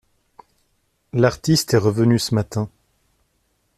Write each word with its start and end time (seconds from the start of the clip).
L'artiste 1.13 1.75
est 1.75 1.77
revenu 1.77 2.17
ce 2.17 2.33
matin. 2.33 2.71